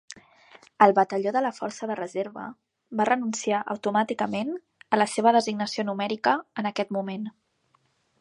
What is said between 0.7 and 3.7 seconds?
El batalló de la força de reserva va renunciar